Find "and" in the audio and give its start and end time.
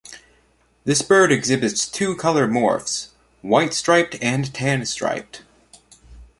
4.19-4.51